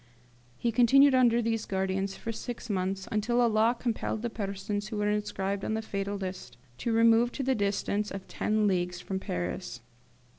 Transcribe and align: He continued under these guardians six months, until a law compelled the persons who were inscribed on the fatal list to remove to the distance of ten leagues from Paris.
He 0.57 0.71
continued 0.71 1.13
under 1.13 1.43
these 1.43 1.67
guardians 1.67 2.17
six 2.31 2.71
months, 2.71 3.07
until 3.11 3.45
a 3.45 3.45
law 3.45 3.73
compelled 3.75 4.23
the 4.23 4.31
persons 4.31 4.87
who 4.87 4.97
were 4.97 5.11
inscribed 5.11 5.63
on 5.63 5.75
the 5.75 5.83
fatal 5.83 6.15
list 6.15 6.57
to 6.79 6.91
remove 6.91 7.31
to 7.33 7.43
the 7.43 7.53
distance 7.53 8.09
of 8.09 8.27
ten 8.27 8.65
leagues 8.65 8.99
from 8.99 9.19
Paris. 9.19 9.81